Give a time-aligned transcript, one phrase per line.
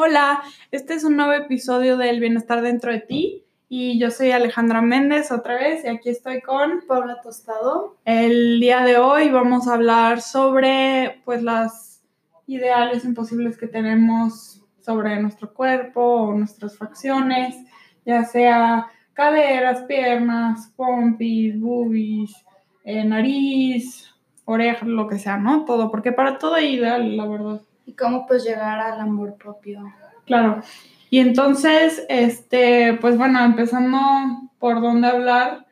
[0.00, 4.80] Hola, este es un nuevo episodio del Bienestar dentro de ti y yo soy Alejandra
[4.80, 7.96] Méndez otra vez y aquí estoy con Paula Tostado.
[8.04, 12.04] El día de hoy vamos a hablar sobre pues las
[12.46, 17.56] ideales imposibles que tenemos sobre nuestro cuerpo o nuestras facciones,
[18.06, 22.36] ya sea caderas, piernas, pompis, boobies,
[22.84, 25.64] eh, nariz, orejas, lo que sea, ¿no?
[25.64, 29.80] Todo, porque para todo hay ideal, la verdad y cómo pues llegar al amor propio.
[30.26, 30.60] Claro.
[31.08, 33.98] Y entonces, este, pues bueno, empezando
[34.58, 35.66] por dónde hablar,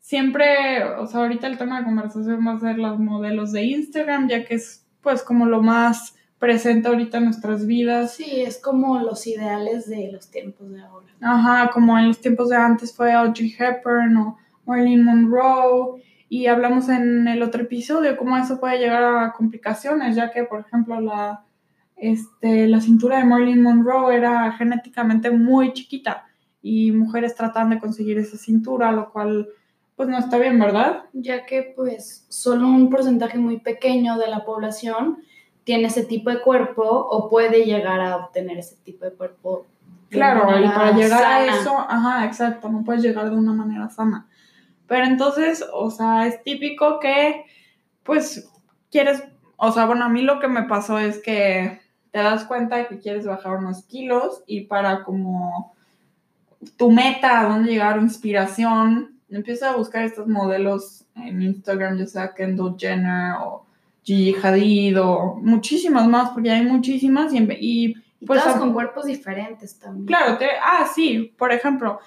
[0.00, 4.28] siempre, o sea, ahorita el tema de conversación va a ser los modelos de Instagram,
[4.28, 8.14] ya que es pues como lo más presente ahorita en nuestras vidas.
[8.14, 11.06] Sí, es como los ideales de los tiempos de ahora.
[11.20, 16.02] Ajá, como en los tiempos de antes fue Audrey Hepburn o Marilyn Monroe.
[16.28, 20.60] Y hablamos en el otro episodio cómo eso puede llegar a complicaciones, ya que, por
[20.60, 21.44] ejemplo, la,
[22.00, 26.26] este, la cintura de Marilyn Monroe era genéticamente muy chiquita
[26.62, 29.48] y mujeres tratan de conseguir esa cintura, lo cual
[29.96, 31.04] pues no está bien, ¿verdad?
[31.12, 35.18] Ya que pues solo un porcentaje muy pequeño de la población
[35.64, 39.66] tiene ese tipo de cuerpo o puede llegar a obtener ese tipo de cuerpo.
[40.08, 44.26] claro, y para llegar a eso, ajá, exacto, no puedes llegar de una manera sana.
[44.86, 47.44] Pero entonces, o sea, es típico que
[48.02, 48.50] pues
[48.90, 49.22] quieres,
[49.56, 51.78] o sea, bueno, a mí lo que me pasó es que
[52.10, 55.74] te das cuenta de que quieres bajar unos kilos y para como
[56.76, 62.34] tu meta, a dónde llegar, inspiración, empieza a buscar estos modelos en Instagram, ya sea
[62.34, 63.64] Kendall Jenner o
[64.02, 67.94] Gigi Hadid o muchísimas más, porque hay muchísimas y, y,
[68.26, 70.06] pues, todas con cuerpos diferentes también.
[70.06, 72.00] Claro, te, ah, sí, por ejemplo,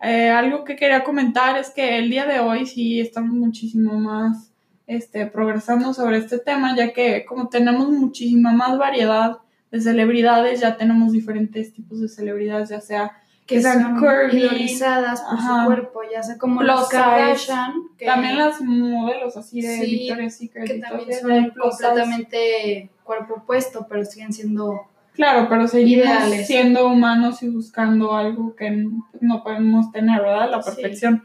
[0.00, 4.52] eh, algo que quería comentar es que el día de hoy sí estamos muchísimo más
[4.86, 9.38] este, progresando sobre este tema, ya que como tenemos muchísima más variedad
[9.70, 13.12] de celebridades, ya tenemos diferentes tipos de celebridades, ya sea
[13.46, 17.72] que, sean curvy, por su cuerpo, ya sea como los Kardashian.
[18.04, 20.66] también las modelos así de Victoria's Secret.
[20.66, 26.06] Que también son completamente cuerpo opuesto, pero siguen siendo Claro, pero seguimos
[26.46, 28.86] siendo humanos y buscando algo que
[29.20, 30.50] no podemos tener, ¿verdad?
[30.50, 31.24] La perfección.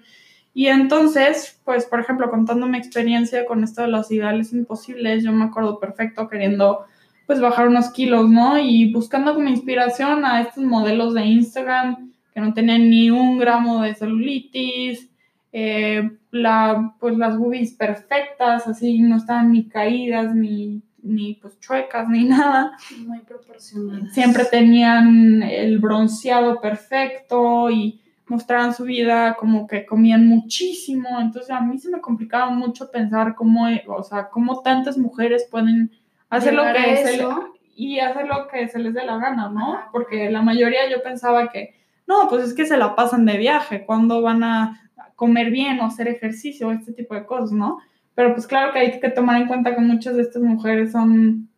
[0.54, 5.32] Y entonces, pues, por ejemplo, contando mi experiencia con esto de los ideales imposibles, yo
[5.32, 6.86] me acuerdo perfecto queriendo
[7.26, 8.58] pues bajar unos kilos, ¿no?
[8.58, 13.82] Y buscando como inspiración a estos modelos de Instagram que no tenían ni un gramo
[13.82, 15.10] de celulitis,
[15.54, 22.10] eh, la, pues las boobies perfectas, así no estaban ni caídas, ni, ni pues chuecas,
[22.10, 22.74] ni nada.
[23.06, 24.14] Muy proporcionadas.
[24.14, 31.22] Siempre tenían el bronceado perfecto y mostraban su vida como que comían muchísimo.
[31.22, 35.92] Entonces a mí se me complicaba mucho pensar cómo, o sea, cómo tantas mujeres pueden
[36.38, 37.28] hacer lo que se le,
[37.76, 39.80] y hacer lo que se les dé la gana, ¿no?
[39.92, 41.76] Porque la mayoría yo pensaba que,
[42.08, 44.82] no, pues es que se la pasan de viaje, cuando van a
[45.16, 47.80] comer bien o hacer ejercicio, este tipo de cosas, ¿no?
[48.16, 51.50] Pero pues claro que hay que tomar en cuenta que muchas de estas mujeres son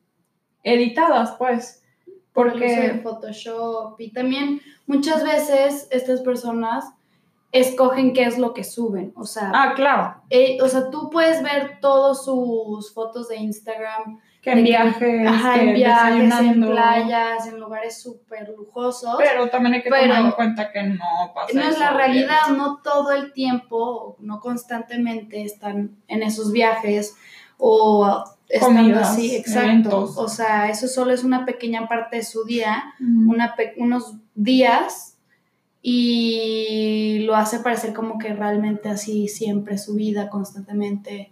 [0.64, 1.84] editadas, pues.
[2.34, 6.86] Porque Photoshop y también muchas veces estas personas
[7.52, 10.22] escogen qué es lo que suben, o sea, ah, claro.
[10.30, 15.28] Eh, o sea, tú puedes ver todas sus fotos de Instagram que en viajes,
[15.60, 19.16] en viajes, en playas, en lugares súper lujosos.
[19.18, 22.82] Pero también hay que tomar en cuenta que no pasa No es la realidad, no
[22.82, 27.16] todo el tiempo, no constantemente están en esos viajes
[27.58, 30.04] o están así, exacto.
[30.16, 35.17] O sea, eso solo es una pequeña parte de su día, una unos días
[35.90, 41.32] y lo hace parecer como que realmente así siempre su vida constantemente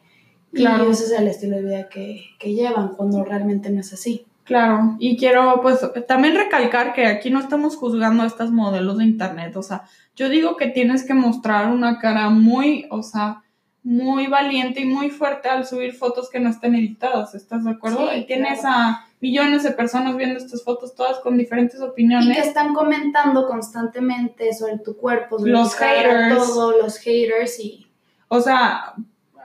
[0.55, 0.87] Claro.
[0.87, 4.25] Y ese es el estilo de vida que, llevan cuando realmente no es así.
[4.45, 9.03] Claro, y quiero pues también recalcar que aquí no estamos juzgando a estos modelos de
[9.03, 9.85] internet, o sea,
[10.15, 13.41] yo digo que tienes que mostrar una cara muy, o sea,
[13.81, 18.15] muy valiente y muy fuerte al subir fotos que no estén editadas, ¿estás de acuerdo?
[18.15, 22.29] y tienes a millones de personas viendo estas fotos, todas con diferentes opiniones.
[22.29, 26.35] Y que están comentando constantemente sobre tu cuerpo, sobre los haters.
[26.35, 27.87] todo, los haters y...
[28.27, 28.93] O sea,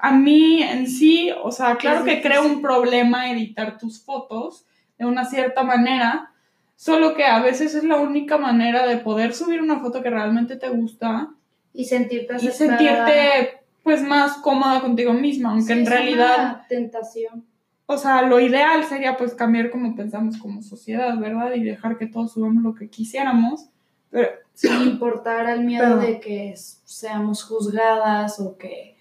[0.02, 4.66] a mí en sí, o sea, claro que crea un problema editar tus fotos
[4.98, 6.32] de una cierta manera,
[6.76, 10.56] solo que a veces es la única manera de poder subir una foto que realmente
[10.56, 11.30] te gusta
[11.72, 17.49] y sentirte y sentirte pues más cómoda contigo misma, aunque en realidad una tentación.
[17.92, 21.54] O sea, lo ideal sería pues cambiar como pensamos como sociedad, ¿verdad?
[21.56, 23.66] Y dejar que todos subamos lo que quisiéramos,
[24.10, 26.54] pero sin importar al miedo de que
[26.84, 28.94] seamos juzgadas o que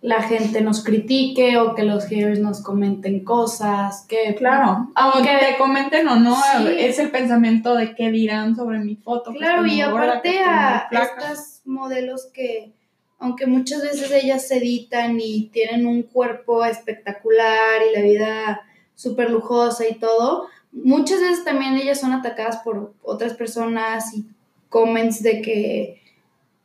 [0.00, 5.58] la gente nos critique o que los haters nos comenten cosas, que claro, aunque te
[5.58, 6.36] comenten o no,
[6.68, 9.32] es el pensamiento de qué dirán sobre mi foto.
[9.32, 12.75] Claro, y aparte a estas modelos que,
[13.18, 18.60] aunque muchas veces ellas se editan y tienen un cuerpo espectacular y la vida
[18.94, 24.26] súper lujosa y todo, muchas veces también ellas son atacadas por otras personas y
[24.68, 26.02] comments de que...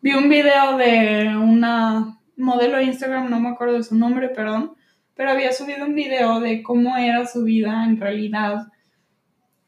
[0.03, 4.73] Vi un video de una modelo de Instagram, no me acuerdo de su nombre, perdón,
[5.15, 8.67] pero había subido un video de cómo era su vida en realidad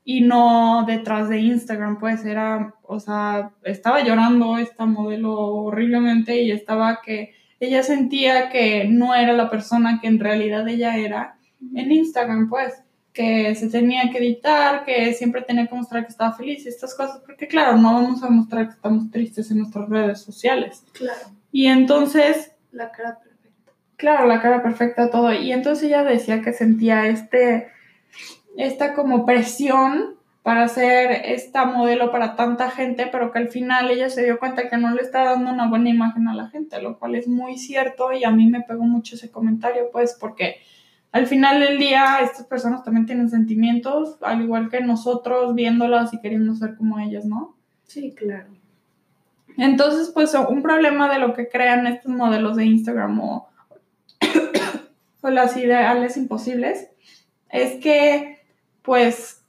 [0.06, 6.52] y no detrás de Instagram, pues era, o sea, estaba llorando esta modelo horriblemente y
[6.52, 11.38] estaba que ella sentía que no era la persona que en realidad ella era
[11.74, 12.74] en Instagram, pues
[13.14, 16.96] que se tenía que editar, que siempre tenía que mostrar que estaba feliz y estas
[16.96, 20.84] cosas, porque claro, no vamos a mostrar que estamos tristes en nuestras redes sociales.
[20.94, 21.30] Claro.
[21.52, 23.72] Y entonces la cara perfecta.
[23.96, 25.32] Claro, la cara perfecta, todo.
[25.32, 27.68] Y entonces ella decía que sentía este,
[28.58, 34.10] esta como presión para ser esta modelo para tanta gente, pero que al final ella
[34.10, 37.00] se dio cuenta que no le está dando una buena imagen a la gente, lo
[37.00, 40.58] cual es muy cierto y a mí me pegó mucho ese comentario, pues porque
[41.14, 46.20] al final del día estas personas también tienen sentimientos, al igual que nosotros viéndolas y
[46.20, 47.56] queriendo ser como ellas, ¿no?
[47.86, 48.50] Sí, claro.
[49.58, 53.48] Entonces, pues un problema de lo que crean estos modelos de Instagram o,
[55.22, 56.90] las ideales imposibles
[57.50, 58.40] es que,
[58.84, 59.44] pues,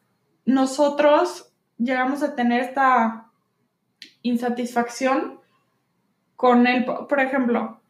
[0.46, 3.30] nosotros llegamos a tener esta
[4.22, 5.40] insatisfacción
[6.36, 7.80] con el, por ejemplo,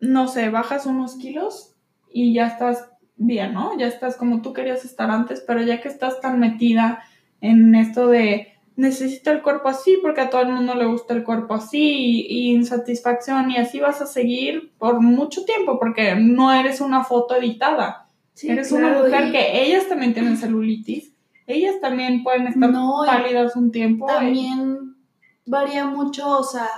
[0.00, 1.74] no sé, bajas unos kilos
[2.10, 3.76] y ya estás bien, ¿no?
[3.78, 7.04] Ya estás como tú querías estar antes, pero ya que estás tan metida
[7.40, 11.24] en esto de necesito el cuerpo así porque a todo el mundo le gusta el
[11.24, 16.80] cuerpo así y, insatisfacción y así vas a seguir por mucho tiempo porque no eres
[16.80, 18.01] una foto editada.
[18.42, 21.12] Eres una mujer que ellas también tienen celulitis,
[21.46, 22.72] ellas también pueden estar
[23.06, 24.06] pálidas un tiempo.
[24.06, 24.96] También
[25.44, 26.68] varía mucho, o sea,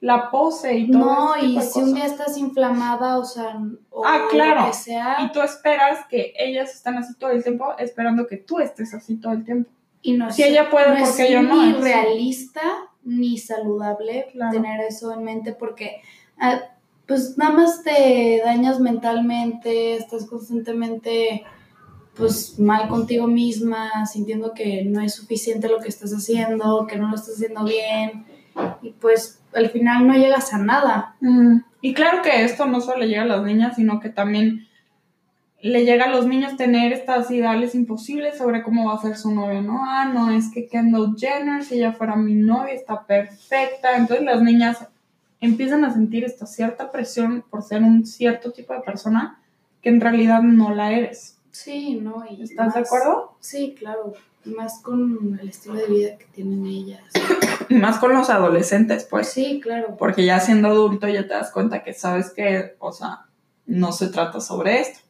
[0.00, 1.04] la pose y todo.
[1.04, 3.58] No, y si un día estás inflamada, o sea,
[3.90, 4.72] o ah, claro.
[4.72, 5.18] sea.
[5.20, 9.16] Y tú esperas que ellas están así todo el tiempo, esperando que tú estés así
[9.16, 9.70] todo el tiempo.
[10.02, 11.64] Y no si ella puede, porque yo no.
[11.64, 12.60] Ni realista
[13.02, 16.00] ni saludable tener eso en mente porque
[16.38, 16.60] ah,
[17.06, 21.44] pues nada más te dañas mentalmente, estás constantemente
[22.16, 27.08] pues mal contigo misma, sintiendo que no es suficiente lo que estás haciendo, que no
[27.08, 28.24] lo estás haciendo bien
[28.82, 31.16] y pues al final no llegas a nada.
[31.80, 34.66] Y claro que esto no solo llega a las niñas, sino que también
[35.60, 39.34] le llega a los niños tener estas ideales imposibles sobre cómo va a ser su
[39.34, 39.80] novio, ¿no?
[39.82, 43.96] Ah, no, es que Kendall Jenner, si ella fuera mi novia, está perfecta.
[43.96, 44.86] Entonces las niñas
[45.44, 49.40] empiezan a sentir esta cierta presión por ser un cierto tipo de persona
[49.82, 51.38] que en realidad no la eres.
[51.50, 52.24] Sí, ¿no?
[52.24, 53.36] ¿Estás de acuerdo?
[53.40, 54.14] Sí, claro.
[54.44, 57.02] Más con el estilo de vida que tienen ellas.
[57.68, 59.28] Y más con los adolescentes, pues.
[59.28, 59.96] Sí, claro.
[59.96, 63.26] Porque ya siendo adulto ya te das cuenta que sabes que, o sea,
[63.66, 65.00] no se trata sobre esto.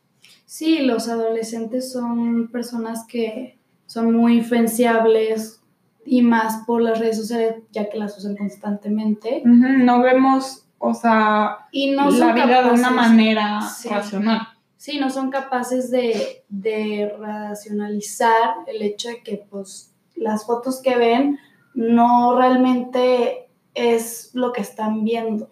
[0.45, 5.64] Sí, los adolescentes son personas que son muy influenciables
[6.07, 9.43] y más por las redes sociales, ya que las usan constantemente.
[9.45, 14.49] No vemos, o sea, y no la vida de una manera racional.
[14.77, 20.97] Sí, no son capaces de, de racionalizar el hecho de que pues las fotos que
[20.97, 21.39] ven
[21.75, 25.51] no realmente es lo que están viendo.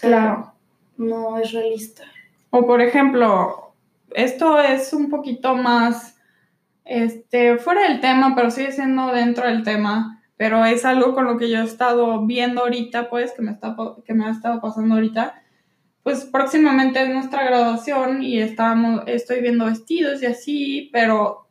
[0.00, 0.52] claro.
[0.96, 2.02] No es realista.
[2.50, 3.72] O por ejemplo,
[4.10, 6.17] esto es un poquito más
[6.88, 10.22] este, fuera del tema, pero sigue siendo dentro del tema.
[10.36, 13.76] Pero es algo con lo que yo he estado viendo ahorita, pues, que me, está,
[14.04, 15.42] que me ha estado pasando ahorita.
[16.02, 21.48] Pues próximamente es nuestra graduación y estamos, estoy viendo vestidos y así, pero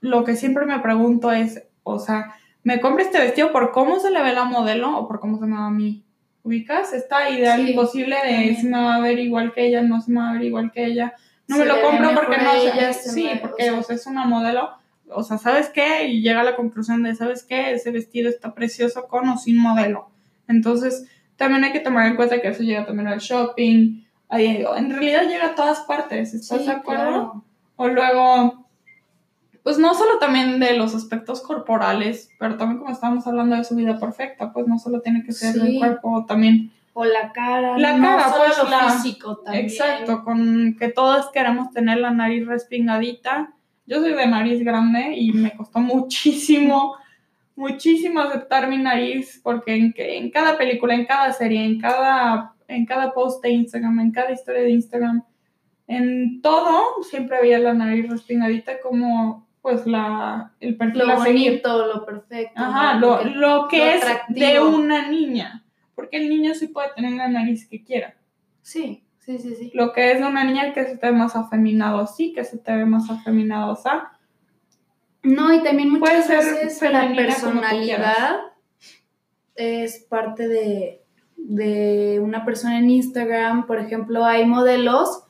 [0.00, 2.34] lo que siempre me pregunto es, o sea,
[2.64, 5.46] ¿me compro este vestido por cómo se le ve la modelo o por cómo se
[5.46, 6.04] me va a mí?
[6.42, 6.92] ¿Ubicas?
[6.92, 10.20] Esta idea imposible de si me va a ver igual que ella, no se me
[10.20, 11.14] va a ver igual que ella
[11.52, 12.92] no me lo compro porque no sé.
[12.94, 14.70] Sí, porque o sea, es una modelo.
[15.08, 16.06] O sea, ¿sabes qué?
[16.06, 17.72] Y llega a la conclusión de, ¿sabes qué?
[17.72, 20.08] Ese vestido está precioso con o sin modelo.
[20.48, 21.06] Entonces,
[21.36, 24.04] también hay que tomar en cuenta que eso llega también al shopping.
[24.30, 27.44] en realidad llega a todas partes, ¿estás de acuerdo?
[27.76, 28.66] O luego,
[29.62, 33.74] pues no solo también de los aspectos corporales, pero también como estábamos hablando de su
[33.74, 37.98] vida perfecta, pues no solo tiene que ser el cuerpo, también o la cara, la
[37.98, 39.66] cara, pues lo físico también.
[39.66, 43.54] Exacto, con que todas queremos tener la nariz respingadita.
[43.86, 46.96] Yo soy de nariz grande y me costó muchísimo,
[47.56, 52.86] muchísimo aceptar mi nariz porque en, en cada película, en cada serie, en cada en
[52.86, 55.24] cada post de Instagram, en cada historia de Instagram,
[55.86, 62.04] en todo, siempre había la nariz respingadita como pues la, el perfil lo bonito, lo
[62.04, 62.60] perfecto.
[62.60, 65.64] Ajá, lo, que es de una niña,
[66.02, 68.16] porque el niño sí puede tener la nariz que quiera.
[68.60, 69.70] Sí, sí, sí, sí.
[69.72, 72.74] Lo que es una niña que se te ve más afeminado así, que se te
[72.74, 73.88] ve más afeminado así.
[75.22, 78.40] No, y también muchas veces la personalidad
[79.54, 81.04] es parte de,
[81.36, 83.68] de una persona en Instagram.
[83.68, 85.22] Por ejemplo, hay modelos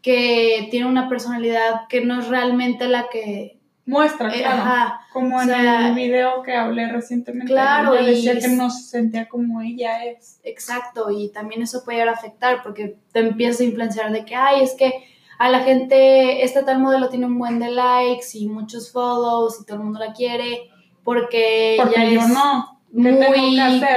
[0.00, 3.59] que tienen una personalidad que no es realmente la que
[3.90, 4.94] muestra, eh, claro.
[5.12, 7.52] como en el video que hablé recientemente.
[7.52, 10.40] Claro, decía que no se sentía como ella es.
[10.44, 14.74] Exacto, y también eso puede afectar porque te empieza a influenciar de que, ay, es
[14.74, 14.92] que
[15.38, 19.64] a la gente, este tal modelo tiene un buen de likes y muchos follows y
[19.64, 20.70] todo el mundo la quiere
[21.02, 22.80] porque, porque yo no.
[22.92, 23.18] Muy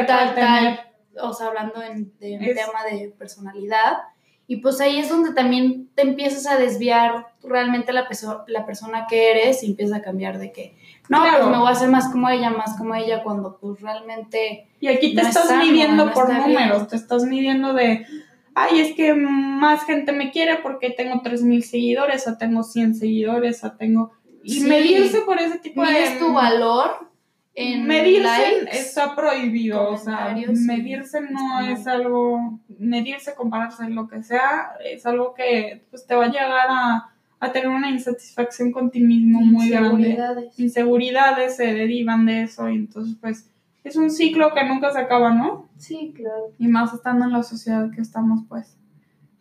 [0.07, 0.79] tal, tal,
[1.19, 3.97] o sea, hablando en, de un tema de personalidad
[4.45, 8.07] y pues ahí es donde también te empiezas a desviar realmente la,
[8.47, 10.75] la persona que eres y empiezas a cambiar de que,
[11.09, 14.67] no, pues me voy a hacer más como ella, más como ella, cuando pues realmente...
[14.79, 18.05] Y aquí te estás midiendo por números, te estás midiendo de,
[18.53, 23.63] ay, es que más gente me quiere porque tengo 3.000 seguidores, o tengo 100 seguidores,
[23.63, 24.11] o tengo...
[24.43, 26.03] Y medirse por ese tipo de...
[26.03, 27.12] es tu valor
[27.55, 35.05] medirse está prohibido, o sea, medirse no es algo, medirse, compararse, lo que sea, es
[35.05, 37.09] algo que pues, te va a llegar a,
[37.51, 40.49] tener una insatisfacción con ti mismo muy grande.
[40.55, 43.49] Inseguridades se derivan de eso y entonces pues
[43.83, 45.67] es un ciclo que nunca se acaba, ¿no?
[45.77, 46.53] Sí, claro.
[46.57, 48.77] Y más estando en la sociedad que estamos pues.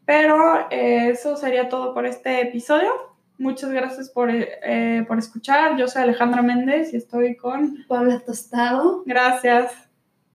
[0.05, 2.91] Pero eh, eso sería todo por este episodio.
[3.43, 5.77] Muchas gracias por, eh, por escuchar.
[5.77, 9.03] Yo soy Alejandra Méndez y estoy con Pablo Tostado.
[9.05, 9.92] Gracias.